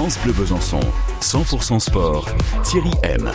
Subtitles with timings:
[0.00, 0.78] France Bleu Besançon,
[1.20, 2.28] 100% sport,
[2.62, 3.32] Thierry M.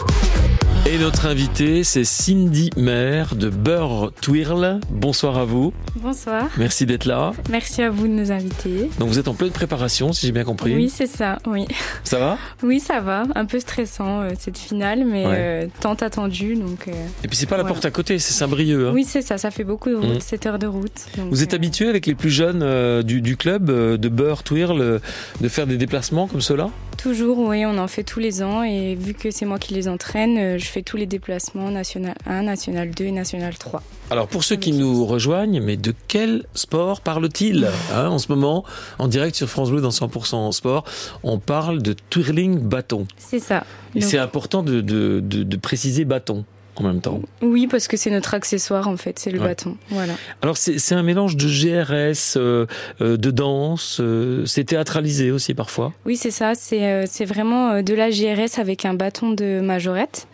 [0.86, 4.80] Et notre invité, c'est Cindy Maire de Beurre Twirl.
[4.90, 5.74] Bonsoir à vous.
[5.96, 6.50] Bonsoir.
[6.58, 7.34] Merci d'être là.
[7.52, 8.90] Merci à vous de nous inviter.
[9.00, 10.74] Donc vous êtes en pleine préparation, si j'ai bien compris.
[10.76, 11.68] Oui, c'est ça, oui.
[12.04, 12.38] Ça va?
[12.64, 13.24] Oui, ça va.
[13.36, 15.36] Un peu stressant euh, cette finale, mais Ouais.
[15.38, 16.56] euh, tant attendu.
[16.56, 16.92] Donc, euh,
[17.24, 18.88] Et puis c'est pas la porte à côté, c'est Saint-Brieuc.
[18.88, 18.92] hein.
[18.94, 19.38] Oui, c'est ça.
[19.38, 20.20] Ça fait beaucoup de route, Mhm.
[20.20, 21.06] 7 heures de route.
[21.18, 25.00] donc, Vous êtes habitué avec les plus jeunes du, du club de Beurre Twirl
[25.42, 26.70] de faire des déplacements comme cela?
[27.04, 28.64] Toujours, oui, on en fait tous les ans.
[28.64, 32.16] Et vu que c'est moi qui les entraîne, euh, je fais tous les déplacements National
[32.26, 33.84] 1, National 2 et National 3.
[34.10, 38.64] Alors pour ceux qui nous rejoignent, mais de quel sport parle-t-il hein, en ce moment
[39.00, 40.86] En direct sur France Bleu dans 100% sport,
[41.24, 43.06] on parle de twirling bâton.
[43.18, 43.66] C'est ça.
[43.96, 46.46] Et c'est important de, de- de- de préciser bâton
[46.76, 47.22] en même temps.
[47.42, 49.50] Oui, parce que c'est notre accessoire en fait, c'est le Ouais.
[49.50, 49.78] bâton.
[49.90, 50.14] Voilà.
[50.42, 52.66] Alors c'est un mélange de GRS, euh,
[53.02, 55.94] euh, de danse, euh, c'est théâtralisé aussi parfois.
[56.06, 56.54] Oui, c'est ça.
[56.56, 60.28] C'est vraiment de la GRS avec un bâton de majorette.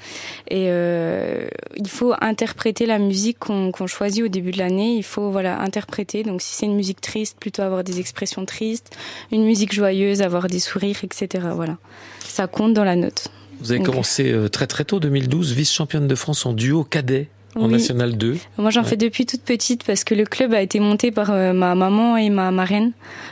[0.49, 4.95] Et il faut interpréter la musique qu'on qu'on choisit au début de l'année.
[4.95, 6.23] Il faut voilà interpréter.
[6.23, 8.95] Donc si c'est une musique triste, plutôt avoir des expressions tristes.
[9.31, 11.47] Une musique joyeuse, avoir des sourires, etc.
[11.53, 11.77] Voilà.
[12.19, 13.29] Ça compte dans la note.
[13.59, 17.65] Vous avez commencé euh, très très tôt, 2012, vice-championne de France en duo cadet en
[17.65, 17.71] Oui.
[17.71, 18.37] National 2.
[18.57, 18.87] Moi, j'en Ouais.
[18.89, 22.15] fais depuis toute petite parce que le club a été monté par euh, ma maman
[22.17, 22.91] et ma marraine.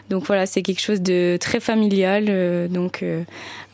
[0.10, 2.26] Donc voilà, c'est quelque chose de très familial.
[2.30, 3.24] euh, donc, euh,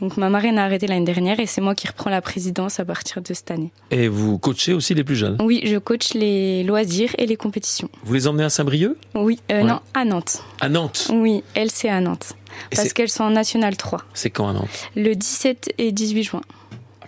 [0.02, 2.85] donc ma marraine a arrêté l'année dernière et c'est moi qui reprends la présidence à
[2.85, 3.72] partir de cette année.
[3.91, 5.38] Et vous coachez aussi les plus jeunes?
[5.41, 7.89] Oui, je coach les loisirs et les compétitions.
[8.03, 8.95] Vous les emmenez à Saint-Brieuc?
[9.16, 9.63] Oui, Ouais.
[9.63, 10.44] non, à Nantes.
[10.59, 11.09] À Nantes?
[11.13, 12.33] Oui, elles, c'est à Nantes.
[12.72, 14.02] Et Parce qu'elles sont en National 3.
[14.13, 14.89] C'est quand à Nantes?
[14.95, 16.41] Le 17 et 18 juin.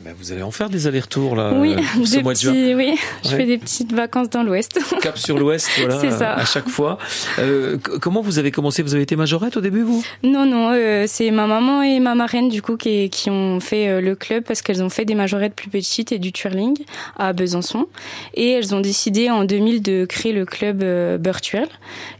[0.05, 2.39] Ah ben, Vous allez en faire des allers-retours là oui, euh, ce des mois de
[2.39, 2.53] juin.
[2.53, 4.79] petits, oui, je fais des petites vacances dans l'Ouest.
[5.01, 6.33] Cap sur l'Ouest, voilà, C'est ça.
[6.33, 6.97] à chaque fois.
[7.39, 8.83] Euh, comment vous avez commencé?
[8.83, 10.03] Vous avez été majorette au début, vous?
[10.23, 13.87] Non, non, euh, c'est ma maman et ma marraine du coup qui, qui ont fait
[13.87, 16.77] euh, le club parce qu'elles ont fait des majorettes plus petites et du twirling
[17.17, 17.87] à Besançon.
[18.35, 21.67] Et elles ont décidé en 2000 de créer le club euh, Virtual.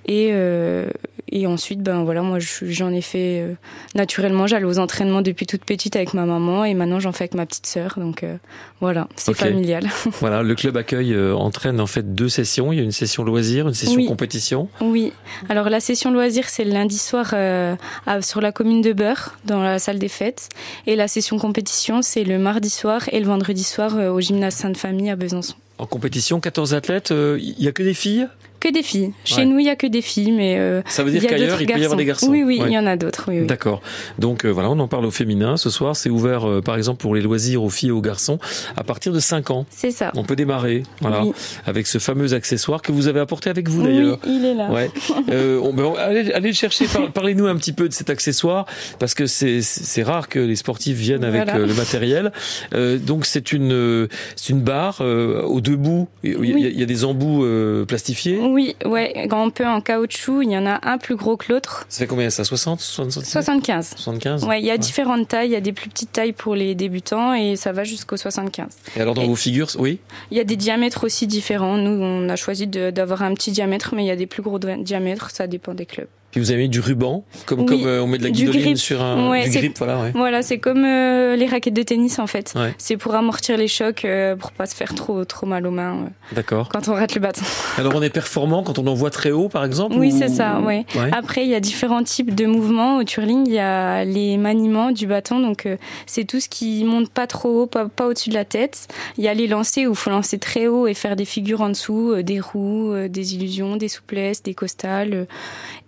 [0.08, 0.88] Et, euh,
[1.32, 3.54] et ensuite, ben voilà, moi je- j'en ai fait euh,
[3.96, 4.48] naturellement.
[4.48, 7.46] J'allais aux entraînements depuis toute petite avec ma maman et maintenant j'en fais avec ma
[7.46, 7.96] petite sœur.
[7.98, 8.38] Donc euh,
[8.82, 9.88] voilà, c'est familial.
[10.20, 12.72] Voilà, le club accueille, euh, entraîne en fait deux sessions.
[12.72, 14.06] Il y a une session loisir, une session Oui.
[14.08, 14.70] compétition.
[14.82, 15.14] Oui.
[15.50, 19.62] Alors la session loisir, c'est le lundi soir à- sur la commune de Beurre, dans
[19.62, 20.50] la salle des fêtes.
[20.88, 25.10] Et la session compétition, c'est le mardi soir et le vendredi soir au gymnase Sainte-Famille
[25.10, 25.56] à Besançon.
[25.78, 27.12] En compétition, 14 athlètes.
[27.12, 28.28] Il y a que des filles?
[28.66, 29.12] Que des filles.
[29.26, 29.46] Chez Ouais.
[29.46, 31.62] nous, il y a que des filles, mais euh, Ça veut dire y a qu'ailleurs,
[31.62, 32.30] il peut y avoir des garçons.
[32.32, 32.68] Oui, oui, Ouais.
[32.70, 33.26] il y en a d'autres.
[33.28, 33.46] Oui, oui.
[33.46, 33.82] D'accord.
[34.18, 35.96] Donc euh, voilà, on en parle au féminin ce soir.
[35.96, 38.40] C'est ouvert, euh, par exemple, pour les loisirs aux filles et aux garçons
[38.76, 39.68] à partir de 5 ans.
[39.70, 40.12] C'est ça.
[40.16, 41.34] On peut démarrer, voilà, Oui.
[41.68, 44.18] avec ce fameux accessoire que vous avez apporté avec vous Oui, d'ailleurs.
[44.26, 44.72] il est là.
[44.72, 44.90] Ouais.
[45.32, 46.86] Euh, on, ben, allez, allez le chercher.
[46.88, 48.66] Par- Parlez-nous un petit peu de cet accessoire
[49.00, 51.60] parce que c'est c'est rare que les sportifs viennent avec Voilà.
[51.60, 52.32] euh, le matériel.
[52.74, 56.08] Euh, donc c'est une euh, c'est une barre euh, aux deux bouts.
[56.24, 56.54] Il y, a- Oui.
[56.58, 58.40] il y a- il y a des embouts euh, plastifiés.
[58.56, 61.86] Oui, ouais, un peu en caoutchouc, il y en a un plus gros que l'autre.
[61.90, 63.90] Ça fait combien ça 60 60 centimètres 75.
[63.98, 66.56] 75 Ouais, il y a différentes tailles, il y a des plus petites tailles pour
[66.56, 68.68] les débutants et ça va jusqu'au 75.
[68.96, 70.00] Et alors dans Et- vos figures, oui?
[70.32, 71.76] Il y a des diamètres aussi différents.
[71.78, 74.58] Nous, on a choisi d'avoir un petit diamètre, mais il y a des plus gros
[74.58, 76.08] di- diamètres, ça dépend des clubs.
[76.36, 78.76] Puis vous avez mis du ruban, comme, Oui, comme euh, on met de la guidoline
[78.76, 80.12] sur un Ouais, du grip, voilà, ouais.
[80.14, 82.52] Voilà, c'est comme euh, les raquettes de tennis en fait.
[82.58, 82.76] Ouais.
[82.78, 85.94] C'est pour amortir les chocs, euh, pour pas se faire trop trop mal aux mains
[85.96, 86.68] euh, D'accord.
[86.68, 87.42] quand on rate le bâton.
[87.78, 90.60] Alors on est performant quand on envoie très haut, par exemple Oui, ou- c'est ça,
[90.60, 90.86] ouais.
[91.14, 93.44] Après, il y a différents types de mouvements au twirling.
[93.48, 95.66] Il y a les maniements du bâton, donc
[96.06, 98.90] c'est tout ce qui monte pas trop haut, pas, pas au-dessus de la tête.
[99.18, 101.62] Il y a les lancers où il faut lancer très haut et faire des figures
[101.62, 105.28] en dessous, des roues, des illusions, des souplesses, des costales.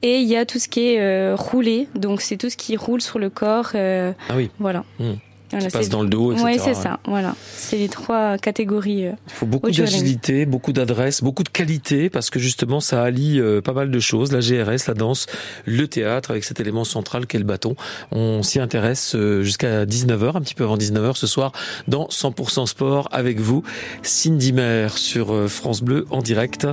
[0.03, 2.77] Et il y a tout ce qui est euh, roulé, donc c'est tout ce qui
[2.77, 3.69] roule sur le corps.
[3.75, 4.83] euh, Ah oui, voilà.
[5.49, 6.43] Voilà, qui passe dans le dos, etc.
[6.45, 6.99] Ouais, c'est ça.
[7.07, 9.07] Voilà, c'est les trois catégories.
[9.07, 9.11] euh.
[9.27, 13.71] Il faut beaucoup d'agilité, beaucoup d'adresse, beaucoup de qualité, parce que justement, ça allie pas
[13.71, 15.25] mal de choses, la GRS, la danse,
[15.65, 17.77] le théâtre, avec cet élément central qu'est le bâton.
[18.11, 21.53] On s'y intéresse jusqu'à 19h, un petit peu avant 19h ce soir,
[21.87, 23.63] dans 100% Sport, avec vous,
[24.03, 26.67] Cindy Mer sur France Bleu, en direct.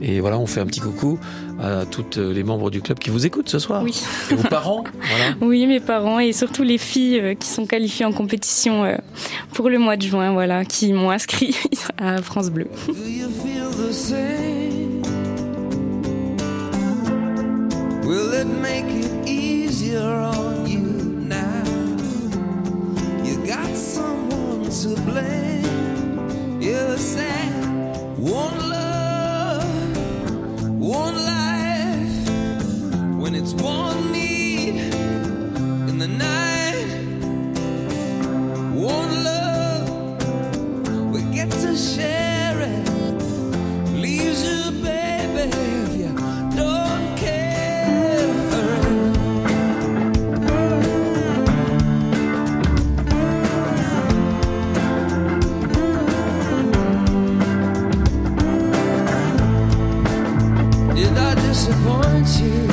[0.00, 1.20] Et voilà, on fait un petit coucou
[1.60, 3.82] à toutes les membres du club qui vous écoutent ce soir.
[3.82, 4.02] Oui.
[4.30, 5.34] Et vos parents, voilà.
[5.40, 8.96] Oui, mes parents et surtout les filles euh, qui sont qualifiées en compétition euh,
[9.52, 11.56] pour le mois de juin, voilà, qui m'ont inscrit
[11.98, 12.66] à France Bleu.
[18.06, 19.13] Will it make it
[61.66, 62.63] disappoint you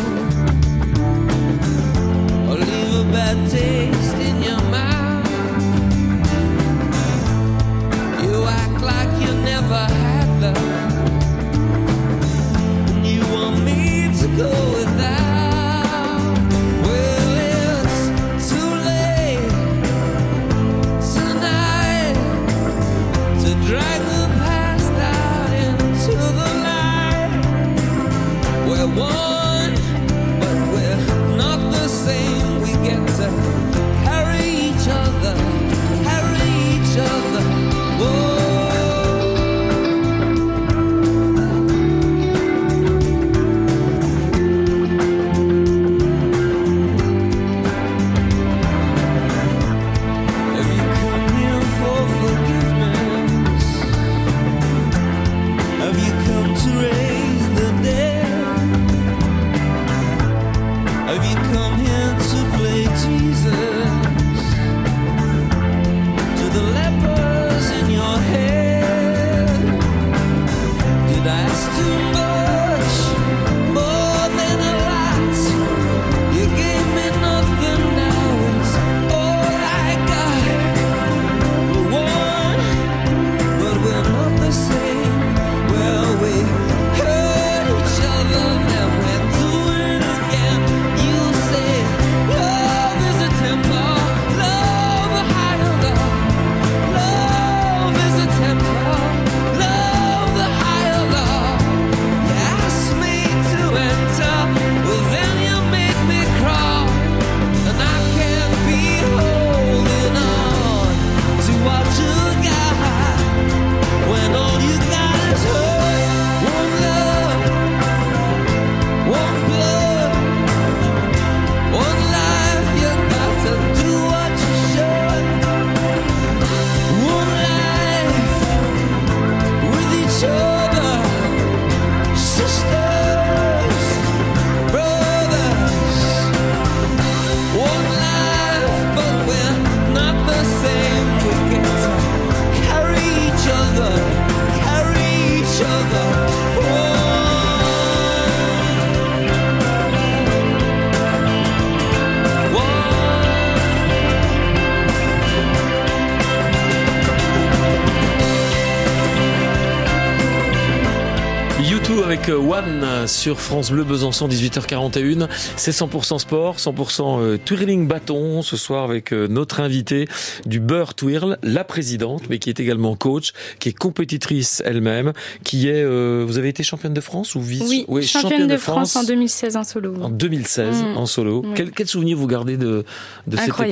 [162.22, 165.28] avec One sur France Bleu Besançon 18h41.
[165.56, 170.08] C'est 100% sport, 100% euh, twirling bâton ce soir avec euh, notre invitée
[170.46, 175.14] du Beurre Twirl, la présidente, mais qui est également coach, qui est compétitrice elle-même,
[175.44, 175.84] qui est.
[175.84, 177.86] euh, vous avez été championne de France ou vice?
[177.88, 179.96] Oui, championne, de France, en 2016 en solo.
[180.02, 180.98] en 2016 Mm.
[180.98, 181.42] en solo.
[181.44, 181.52] Oui.
[181.56, 182.86] Quel, quel souvenir vous gardez de,
[183.28, 183.68] de cette époque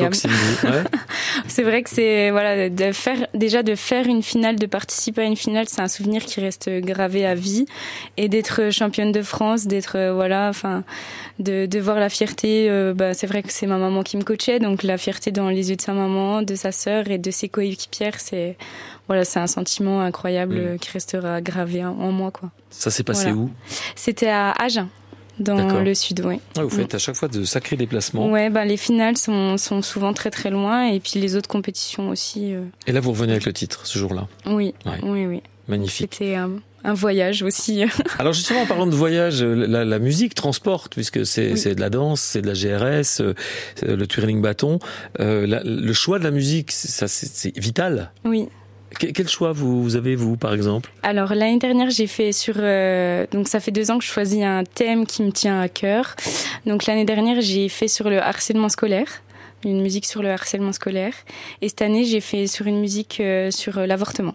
[0.64, 0.84] Ouais.
[1.48, 5.26] C'est vrai que c'est voilà de faire déjà de faire une finale, de participer à
[5.26, 7.66] une finale, c'est un souvenir qui reste gravé à vie
[8.18, 10.84] et d'être championne de France, d'être euh, voilà, enfin
[11.40, 12.70] de, de voir la fierté.
[12.70, 15.50] euh, bah, c'est vrai que c'est ma maman qui me coachait, donc la fierté dans
[15.50, 18.58] les yeux de sa maman, de sa sœur et de ses coéquipières, c'est
[19.08, 20.58] voilà, c'est un sentiment incroyable Mm.
[20.68, 22.50] euh, qui restera gravé en moi quoi.
[22.70, 23.38] Ça s'est passé Voilà.
[23.38, 23.50] où?
[23.96, 24.88] C'était à Agen,
[25.40, 26.40] dans le sud, oui.
[26.58, 28.30] Ah, Vous faites à chaque fois de sacrés déplacements.
[28.30, 32.10] Ouais, bah, les finales sont, sont souvent très très loin et puis les autres compétitions
[32.10, 32.54] aussi.
[32.54, 34.28] euh, Et là, vous revenez avec le titre ce jour-là?
[34.46, 35.00] Oui, Ouais.
[35.04, 35.42] oui, oui.
[35.68, 36.14] Magnifique.
[36.16, 36.52] C'était un,
[36.84, 37.84] un voyage aussi.
[38.20, 41.76] Alors justement, en parlant de voyage, euh, la, la musique transporte, puisque c'est Oui.
[41.76, 43.34] de la danse, c'est de la GRS, euh,
[43.84, 44.80] le twirling bâton.
[45.20, 48.12] Euh, la- le choix de la musique, c'est- ça c'est c'est vital.
[48.24, 48.48] oui.
[49.00, 50.90] Que- Quel choix vous, avez, vous, par exemple?
[51.04, 52.56] Alors l'année dernière, j'ai fait sur.
[52.58, 55.70] euh, donc ça fait deux ans que je choisis un thème qui me tient à
[55.70, 56.16] cœur.
[56.66, 59.06] Donc l'année dernière, j'ai fait sur le harcèlement scolaire.
[59.64, 61.14] Une musique sur le harcèlement scolaire.
[61.62, 64.34] Et cette année, j'ai fait sur une musique euh, sur l'avortement.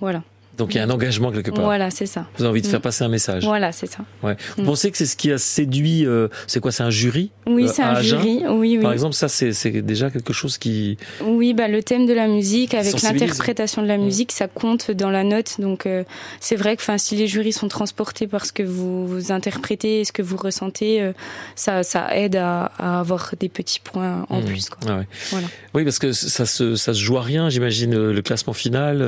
[0.00, 0.22] Voilà.
[0.58, 1.64] Donc il y a un engagement quelque part.
[1.64, 2.26] Voilà, c'est ça.
[2.36, 2.82] Vous avez envie de faire Mm.
[2.82, 3.44] passer un message.
[3.44, 3.98] Voilà, c'est ça.
[4.22, 4.36] Ouais.
[4.56, 4.66] Vous Mm.
[4.66, 7.68] pensez que c'est ce qui a séduit euh, C'est quoi C'est un jury Oui, Euh,
[7.72, 8.42] c'est un Agen, jury.
[8.48, 8.82] Oui, oui.
[8.82, 10.96] Par exemple, ça c'est déjà quelque chose qui.
[11.24, 14.04] Oui, bah, le thème de la musique avec l'interprétation de la Mm.
[14.04, 15.60] musique, ça compte dans la note.
[15.60, 16.04] Donc euh,
[16.40, 20.04] c'est vrai que si les jurys sont transportés par ce que vous, vous interprétez et
[20.04, 21.12] ce que vous ressentez,
[21.56, 24.68] ça, ça aide à, à avoir des petits points en plus.
[24.68, 24.78] Quoi.
[24.88, 25.06] Ah ouais.
[25.30, 25.46] Voilà.
[25.74, 29.04] Oui, parce que ça se ça se joue à rien, j'imagine le classement final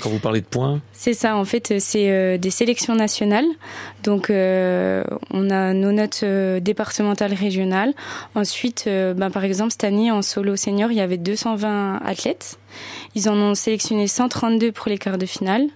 [0.00, 0.80] quand vous parlez de points.
[0.92, 3.46] C'est ça, en fait, c'est euh, des sélections nationales.
[4.04, 7.92] Donc, euh, on a nos notes euh, départementales, régionales.
[8.36, 12.58] Ensuite, ben, par exemple, cette année, en solo senior, il y avait 220 athlètes.
[13.16, 15.66] Ils en ont sélectionné 132 pour les quarts de finale,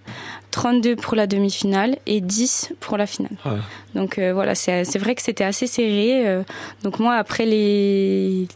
[0.53, 3.33] 32 pour la demi-finale et 10 pour la finale.
[3.45, 3.61] Ah ouais.
[3.95, 6.43] Donc voilà, c'est vrai que c'était assez serré.
[6.83, 8.49] donc moi, après les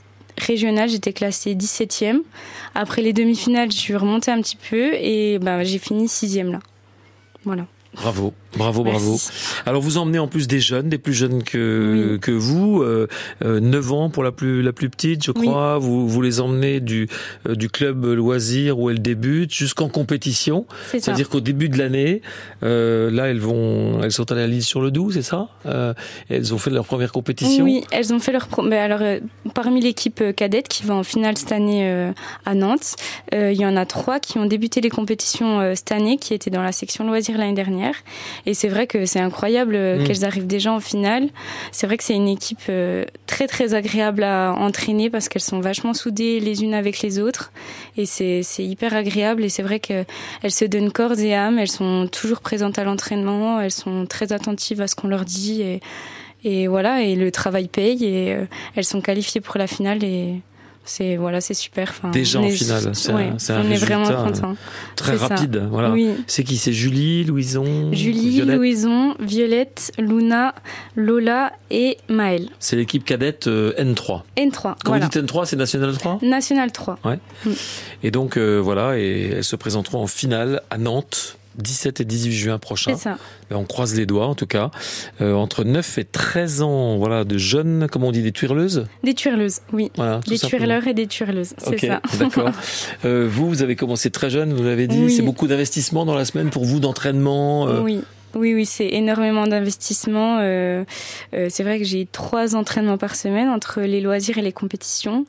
[0.42, 2.20] régionales, j'étais classée 17e.
[2.74, 6.60] Après les demi-finales, je suis remontée un petit peu et ben, j'ai fini 6e là.
[7.44, 7.66] Voilà.
[7.94, 9.04] Bravo, bravo, Merci.
[9.04, 9.18] bravo.
[9.66, 13.06] Alors vous emmenez en plus des jeunes, des plus jeunes que que vous, euh,
[13.44, 15.46] euh, 9 ans pour la plus la plus petite, je Oui.
[15.46, 15.76] crois.
[15.78, 17.08] Vous vous les emmenez du
[17.46, 20.66] euh, du club loisir où elles débutent jusqu'en compétition.
[20.90, 22.22] C'est-à-dire qu'au début de l'année,
[22.62, 25.48] euh, là elles vont, elles sont allées à l'île sur le Doubs, c'est ça?
[25.66, 25.92] Euh,
[26.30, 27.62] Elles ont fait leur première compétition.
[27.64, 28.48] Oui, elles ont fait leur.
[28.72, 29.20] alors, euh,
[29.54, 32.10] parmi l'équipe euh, cadette qui va en finale cette année euh,
[32.46, 32.96] à Nantes,
[33.34, 36.32] euh, il y en a trois qui ont débuté les compétitions euh, cette année, qui
[36.32, 37.81] étaient dans la section loisirs l'année dernière.
[38.46, 40.04] Et c'est vrai que c'est incroyable euh, Mm.
[40.04, 41.28] qu'elles arrivent déjà en finale.
[41.70, 45.60] C'est vrai que c'est une équipe euh, très très agréable à entraîner parce qu'elles sont
[45.60, 47.52] vachement soudées les unes avec les autres.
[47.96, 49.44] Et c'est hyper agréable.
[49.44, 50.06] Et c'est vrai qu'elles
[50.48, 51.58] se donnent corps et âme.
[51.58, 53.60] Elles sont toujours présentes à l'entraînement.
[53.60, 55.62] Elles sont très attentives à ce qu'on leur dit.
[55.62, 55.80] Et,
[56.44, 60.40] et voilà, et le travail paye et euh, elles sont qualifiées pour la finale et
[60.84, 61.88] c'est voilà, c'est super.
[61.90, 64.56] Enfin, Déjà en finale, c'est un- ouais, c'est un on est vraiment résultat, contents.
[64.96, 65.28] Très ça.
[65.28, 65.90] rapide, voilà.
[65.90, 66.10] Oui.
[66.26, 66.56] C'est qui?
[66.56, 68.56] C'est Julie, Louison, Julie, Violette?
[68.56, 70.54] Louison, Violette, Luna,
[70.96, 72.48] Lola et Maëlle.
[72.58, 74.22] C'est l'équipe cadette euh, N3.
[74.36, 75.06] N3, Quand voilà.
[75.06, 76.98] vous dites N3, c'est National 3 National 3.
[78.02, 81.38] Et donc euh, voilà, et elles se présenteront en finale à Nantes.
[81.56, 82.94] 17 et 18 juin prochain.
[82.94, 83.18] C'est ça.
[83.50, 84.70] Ben, on croise les doigts en tout cas.
[85.20, 89.14] Euh, entre 9 et 13 ans, voilà, de jeunes, comment on dit, des tuirleuses Des
[89.14, 89.90] tuirleuses, oui.
[89.96, 92.00] voilà, Des tuirleurs et des tuirleuses, c'est ça.
[92.18, 92.50] d'accord.
[93.04, 95.04] Euh, vous, vous avez commencé très jeune, vous l'avez dit.
[95.04, 95.12] Oui.
[95.12, 97.66] C'est beaucoup d'investissement dans la semaine pour vous, d'entraînement.
[97.68, 98.02] euh, Oui.
[98.34, 100.38] Oui, oui, c'est énormément d'investissement.
[100.40, 100.84] Euh,
[101.34, 105.26] euh, c'est vrai que j'ai trois entraînements par semaine entre les loisirs et les compétitions.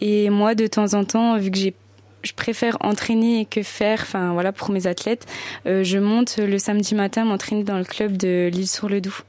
[0.00, 1.74] Et moi, de temps en temps, vu que j'ai
[2.22, 5.26] je préfère entraîner que faire, enfin voilà, pour mes athlètes,
[5.66, 9.24] euh, je monte le samedi matin m'entraîner dans le club de l'île sur le Doubs.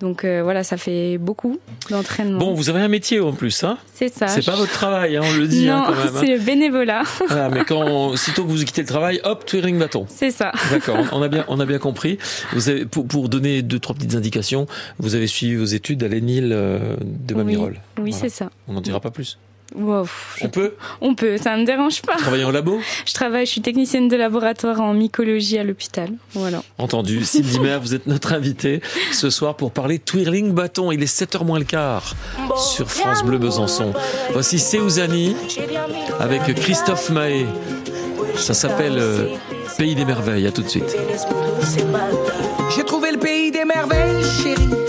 [0.00, 2.40] Donc euh, voilà, ça fait beaucoup d'entraînement.
[2.40, 4.26] Bon, vous avez un métier en plus, hein c'est ça.
[4.26, 6.10] C'est pas votre travail, hein, on le dit hein, non, hein.
[6.18, 7.02] c'est le bénévolat.
[7.28, 10.06] Voilà, mais quand, sitôt que vous quittez le travail, hop, twirling bâton.
[10.08, 10.50] c'est ça.
[10.72, 12.18] D'accord, on a bien, on a bien compris.
[12.52, 14.66] Vous avez, pour, pour donner deux, trois petites indications,
[14.98, 17.74] vous avez suivi vos études à l'ENIL euh, de Mamirol.
[17.98, 18.16] Oui, Voilà.
[18.16, 18.50] c'est ça.
[18.66, 19.38] On n'en dira pas plus.
[19.74, 20.06] Wow,
[20.42, 22.16] On peut on peut, ça me dérange pas.
[22.16, 26.10] travailler en labo Je travaille, je suis technicienne de laboratoire en mycologie à l'hôpital.
[26.34, 26.62] Voilà.
[26.78, 27.24] Entendu.
[27.24, 28.80] Cindy Mer, vous êtes notre invitée
[29.12, 30.92] ce soir pour parler twirling bâton.
[30.92, 32.14] Il est 7h moins le quart
[32.56, 33.92] sur France Bleu Besançon.
[34.32, 35.34] Voici Seouzani
[36.20, 37.46] avec Christophe Mahé.
[38.36, 39.26] Ça s'appelle euh,
[39.78, 40.46] Pays des merveilles.
[40.46, 40.96] À tout de suite.
[42.74, 44.81] J'ai trouvé le pays des merveilles, chérie.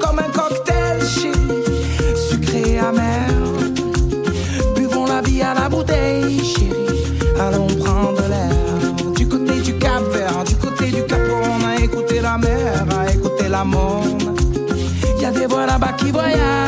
[0.00, 1.64] Comme un cocktail, chérie.
[2.28, 3.28] Sucré et amer.
[4.74, 7.18] Buvons la vie à la bouteille, chérie.
[7.40, 9.12] Allons prendre l'air.
[9.14, 13.12] Du côté du Cap Vert, du côté du Cap on a écouté la mer, a
[13.12, 14.22] écouté la monde.
[15.20, 16.65] Y a des voix là-bas qui voyagent,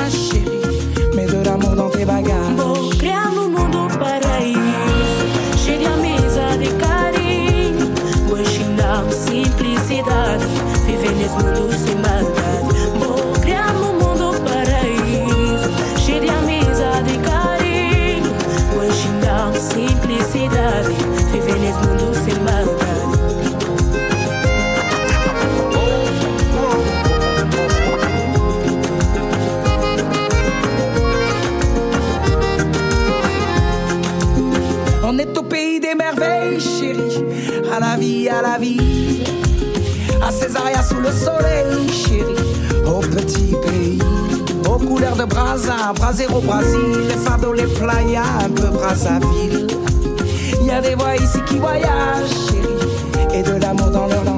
[45.92, 47.08] Brasa, Brasero, Brasil.
[47.08, 49.66] Les fardeaux, les playas, un peu Brazzaville.
[50.62, 53.34] Y a des voix ici qui voyagent, chérie.
[53.34, 54.37] Et de l'amour dans leur langage.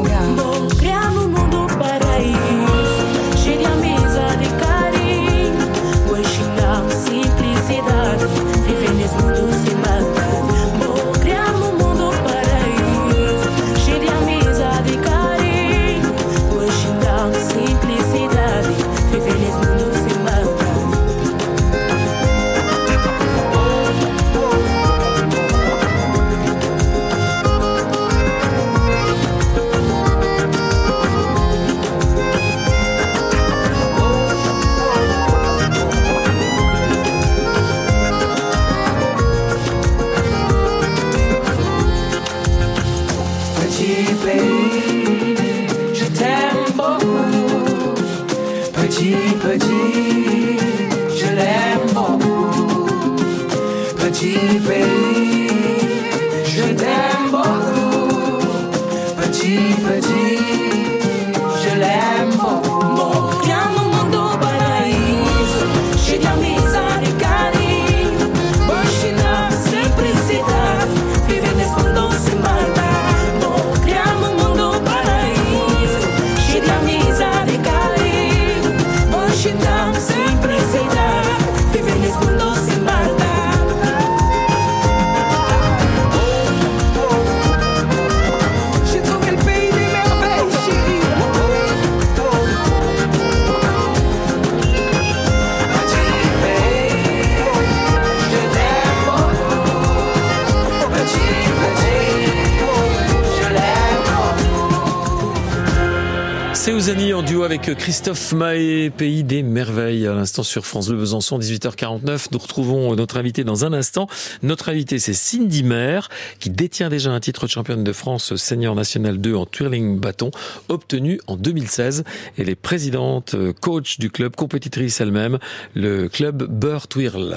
[107.21, 112.29] En duo avec Christophe Mahé, Pays des Merveilles, à l'instant sur France Bleu Besançon, 18h49.
[112.33, 114.07] Nous retrouvons notre invité dans un instant.
[114.43, 116.09] Notre invité, c'est Cindy Maire,
[116.39, 120.31] qui détient déjà un titre de championne de France senior national 2 en twirling bâton,
[120.71, 122.05] obtenu en 2016.
[122.39, 125.39] Elle est présidente, euh, coach du club, compétitrice elle-même,
[125.75, 127.37] le club Beurre Twirl.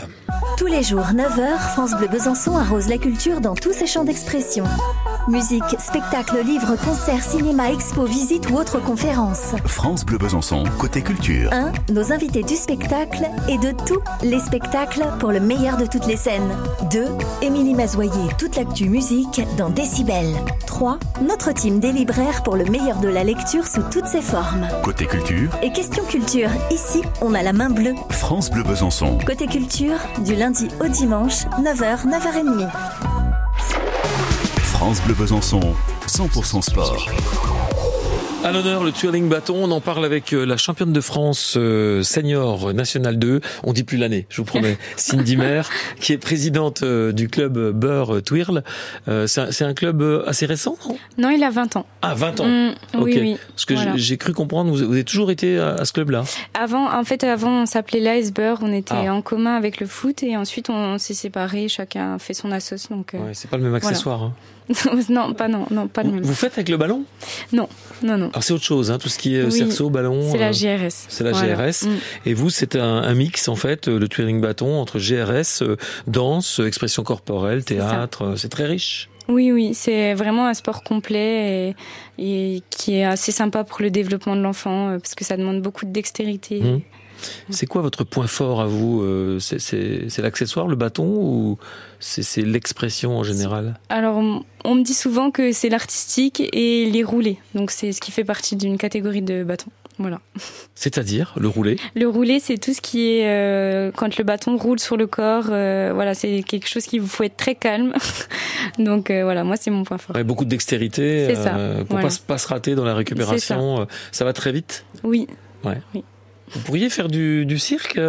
[0.57, 4.63] Tous les jours, 9h, France Bleu Besançon arrose la culture dans tous ses champs d'expression.
[5.29, 9.55] Musique, spectacle, livres, concerts, cinéma, expo, visites ou autres conférences.
[9.65, 11.49] France Bleu Besançon, côté culture.
[11.53, 11.93] 1.
[11.93, 16.17] Nos invités du spectacle et de tous les spectacles pour le meilleur de toutes les
[16.17, 16.51] scènes.
[16.91, 17.05] 2.
[17.41, 20.35] Émilie Mazoyer, toute l'actu musique dans Décibel.
[20.67, 20.97] 3.
[21.21, 24.67] Notre team des libraires pour le meilleur de la lecture sous toutes ses formes.
[24.83, 27.95] Côté culture, Et question culture, ici, on a la main bleue.
[28.09, 29.17] France Bleu Besançon.
[29.25, 32.69] Côté culture, du lundi au dimanche, 9h, 9h30.
[34.83, 35.61] France Bleu Besançon,
[36.07, 37.07] 100% sport.
[38.43, 42.03] À l'honneur, le twirling bâton, on en parle avec euh, la championne de France euh,
[42.03, 45.69] senior national 2, on dit plus l'année, je vous promets, Cindy Maire,
[46.01, 48.63] qui est présidente euh, du club Beurre Twirl.
[49.07, 50.97] Euh, c'est un- club assez récent, non?
[51.17, 51.85] Non, il a 20 ans.
[52.01, 53.17] Ah, 20 ans Mm, Oui, Ok.
[53.21, 53.37] oui.
[53.49, 53.97] Parce que j'ai- Voilà.
[53.97, 57.61] j'ai cru comprendre, vous, avez toujours été à, à ce club-là Avant, en fait, avant,
[57.63, 58.59] on s'appelait l'Iceberg.
[58.61, 59.13] On était Ah.
[59.15, 61.69] en commun avec le foot et ensuite on s'est séparés.
[61.69, 62.89] Chacun fait son assos.
[62.91, 64.21] Donc, Ouais, c'est pas le même accessoire.
[64.23, 64.33] hein.
[65.09, 66.21] non, pas non, non, pas le même.
[66.23, 67.03] vous faites avec le ballon?
[67.51, 67.67] Non,
[68.01, 68.31] non, non.
[68.33, 70.27] Alors c'est autre chose, hein, tout ce qui est euh, Oui, cerceau, ballon.
[70.31, 70.51] C'est la euh,
[70.87, 71.05] GRS.
[71.07, 71.55] c'est la Voilà.
[71.69, 71.85] GRS.
[71.85, 71.89] Mm.
[72.25, 75.77] Et vous, c'est un, un mix en fait, euh, le twirling bâton entre GRS, euh,
[76.07, 78.23] danse, euh, expression corporelle, théâtre.
[78.23, 79.09] euh, C'est très riche.
[79.29, 81.75] Oui, oui, c'est vraiment un sport complet
[82.17, 85.37] et, et qui est assez sympa pour le développement de l'enfant euh, parce que ça
[85.37, 86.59] demande beaucoup de dextérité.
[86.61, 86.81] Mhm.
[87.49, 91.57] C'est quoi votre point fort à vous euh, C'est l'accessoire, le bâton, ou
[91.99, 93.79] c'est l'expression en général?
[93.87, 97.37] Alors, on- on me dit souvent que c'est l'artistique et les roulés.
[97.55, 99.71] Donc, c'est ce qui fait partie d'une catégorie de bâton.
[99.99, 100.19] Voilà.
[100.75, 104.79] C'est-à-dire le roulé Le roulé, c'est tout ce qui est euh, quand le bâton roule
[104.79, 105.45] sur le corps.
[105.49, 107.93] euh, voilà, c'est quelque chose qui vous faut être très calme.
[108.79, 110.15] Donc euh, voilà, moi c'est mon point fort.
[110.15, 112.07] Ouais, Beaucoup de dextérité ça, pour voilà.
[112.07, 113.87] pas, se- pas se rater dans la récupération.
[114.11, 114.83] Ça va très vite?
[115.03, 115.27] Oui.
[115.63, 117.99] Vous pourriez faire du, du cirque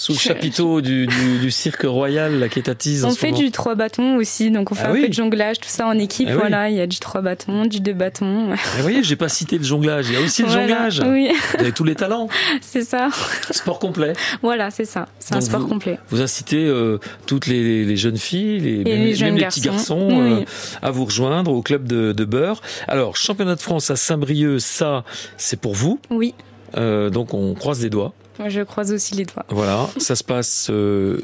[0.00, 3.14] sous le chapiteau du, du, du cirque royal là, qui est à Tise en On
[3.14, 3.38] fait moment.
[3.40, 5.02] du trois bâtons aussi, donc on fait Ah un oui.
[5.02, 6.28] peu de jonglage, tout ça en équipe.
[6.30, 6.38] Ah oui.
[6.38, 8.50] voilà, il y a du trois bâtons, du deux bâtons.
[8.76, 10.06] Vous voyez, j'ai pas cité le jonglage.
[10.08, 10.88] Il y a aussi le Voilà.
[10.88, 11.02] jonglage.
[11.04, 12.28] Oui, Vous avez tous les talents.
[12.60, 13.08] c'est ça.
[13.50, 14.12] Sport complet.
[14.40, 15.08] Voilà, c'est ça.
[15.18, 15.98] C'est un sport vous- complet.
[16.10, 19.62] Vous incitez euh, toutes les, les jeunes filles, les, même, les jeunes même les petits
[19.62, 20.08] garçons.
[20.12, 20.44] euh,
[20.80, 22.60] à vous rejoindre au club de, de Beurre.
[22.86, 25.02] Alors, championnat de France à Saint-Brieuc, ça,
[25.36, 25.98] c'est pour vous.
[26.10, 26.34] Oui,
[26.76, 28.12] Euh, donc, on croise les doigts.
[28.38, 29.44] Moi je croise aussi les doigts.
[29.48, 31.20] Voilà, ça se passe euh,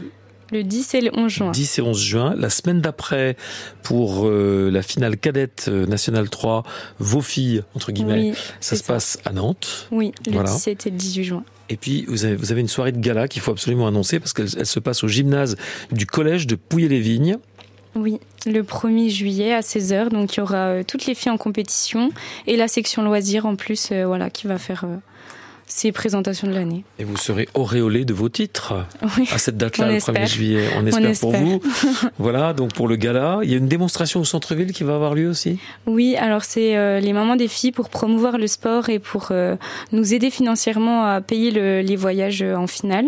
[0.52, 1.50] Le 10 et le 11 juin.
[1.50, 2.34] 10 et 11 juin.
[2.36, 3.36] La semaine d'après,
[3.82, 6.62] pour euh, la finale cadette euh, nationale 3,
[6.98, 9.88] vos filles, entre guillemets, Oui, ça se passe à Nantes.
[9.90, 10.50] Oui, le Voilà.
[10.50, 11.44] 17 et le 18 juin.
[11.70, 14.32] Et puis, vous avez, vous avez une soirée de gala qu'il faut absolument annoncer parce
[14.32, 15.56] qu'elle elle se passe au gymnase
[15.92, 17.38] du collège de Pouilly-les-Vignes.
[17.96, 20.08] Oui, le 1er juillet à 16h.
[20.10, 22.10] Donc il y aura euh, toutes les filles en compétition
[22.46, 24.96] et la section loisirs en plus, euh, voilà, qui va faire euh,
[25.66, 26.84] ses présentations de l'année.
[26.98, 28.74] Et vous serez auréolé de vos titres
[29.18, 29.28] Oui.
[29.32, 30.14] à cette date-là, le espère.
[30.14, 30.68] 1er juillet.
[30.76, 31.40] On espère, pour espère.
[31.40, 31.60] vous.
[32.18, 35.14] voilà, donc pour le gala, il y a une démonstration au centre-ville qui va avoir
[35.14, 35.58] lieu aussi?
[35.86, 39.56] Oui, alors c'est euh, les mamans des filles pour promouvoir le sport et pour euh,
[39.92, 43.06] nous aider financièrement à payer le- les voyages euh, en finale,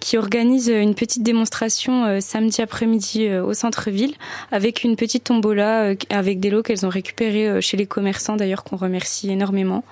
[0.00, 4.14] qui organisent une petite démonstration euh, samedi après-midi au centre-ville
[4.50, 8.76] avec une petite tombola avec des lots qu'elles ont récupérés chez les commerçants d'ailleurs qu'on
[8.76, 9.84] remercie énormément.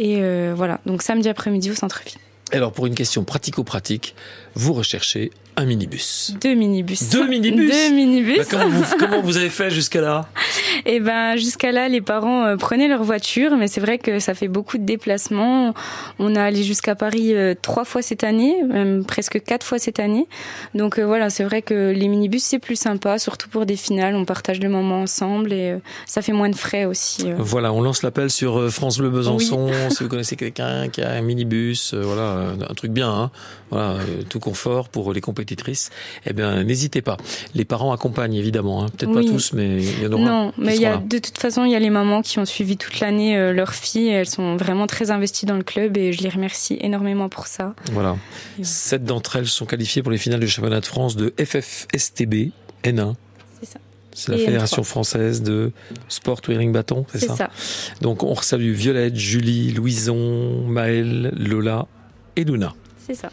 [0.00, 2.16] Et euh, voilà, donc samedi après-midi au centre-ville.
[2.52, 4.14] Alors pour une question pratico-pratique,
[4.54, 6.34] vous recherchez un minibus.
[6.40, 7.10] Deux minibus.
[7.10, 8.38] Deux minibus Deux minibus.
[8.38, 10.28] Bah, comment, vous, comment vous avez fait jusqu'à là
[10.86, 14.34] Et ben jusqu'à là, les parents euh, prenaient leur voiture, mais c'est vrai que ça
[14.34, 15.74] fait beaucoup de déplacements.
[16.18, 20.00] On a allé jusqu'à Paris euh, trois fois cette année, même presque quatre fois cette
[20.00, 20.26] année.
[20.74, 24.14] Donc euh, voilà, c'est vrai que les minibus c'est plus sympa, surtout pour des finales.
[24.14, 27.26] On partage le moment ensemble et ça fait moins de frais aussi.
[27.38, 29.70] Voilà, on lance l'appel sur France Bleu Besançon.
[29.90, 33.30] si vous connaissez quelqu'un qui a un minibus, voilà, un truc bien, hein,
[33.70, 33.96] voilà,
[34.28, 35.90] tout confort pour les compétitrices,
[36.26, 37.16] eh bien, n'hésitez pas.
[37.54, 38.86] Les parents accompagnent évidemment, hein.
[38.96, 39.24] peut-être Oui.
[39.26, 40.22] pas tous, mais il y en aura.
[40.22, 42.44] Non, mais il y a de toute façon, il y a les mamans qui ont
[42.44, 44.08] suivi toute l'année euh, leurs filles.
[44.08, 47.74] Elles sont vraiment très investies dans le club et je les remercie énormément pour ça.
[47.92, 48.16] Voilà.
[48.62, 52.50] Sept d'entre elles sont qualifiées pour les finales du championnat de France de FFSTB
[52.84, 53.14] N1.
[53.60, 53.78] C'est ça.
[54.12, 54.84] C'est la Fédération N3.
[54.84, 55.72] française de
[56.08, 57.50] sport twirling bâton, c'est C'est ça, ça.
[58.00, 61.86] Donc on salue Violette, Julie, Louison, Maëlle, Lola
[62.36, 62.74] et Luna.
[63.10, 63.32] C'est ça.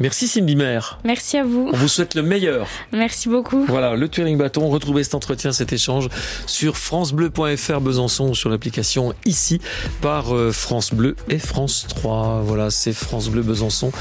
[0.00, 1.00] Merci Cindy Mère.
[1.04, 1.68] Merci à vous.
[1.70, 2.66] On vous souhaite le meilleur.
[2.92, 3.62] Merci beaucoup.
[3.68, 4.66] Voilà, le Twirling Bâton.
[4.70, 6.08] Retrouvez cet entretien, cet échange
[6.46, 9.60] sur francebleu.fr Besançon ou sur l'application ici
[10.00, 12.40] par euh, France Bleu et France 3.
[12.42, 13.92] Voilà, c'est France Bleu Besançon.